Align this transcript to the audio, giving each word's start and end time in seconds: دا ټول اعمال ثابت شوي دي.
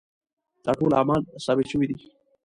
دا 0.63 0.71
ټول 0.79 0.91
اعمال 0.99 1.21
ثابت 1.45 1.65
شوي 1.71 1.85
دي. 1.89 1.97